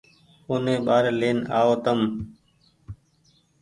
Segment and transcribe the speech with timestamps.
[0.49, 1.99] اوني ٻآري لين آئو تم